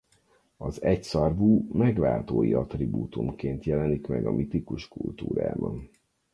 Az 0.57 0.83
egyszarvú 0.83 1.67
megváltói 1.71 2.53
attribútumként 2.53 3.63
jelenik 3.63 4.07
meg 4.07 4.25
a 4.25 4.31
mitikus 4.31 4.87
kultúrában. 4.87 5.89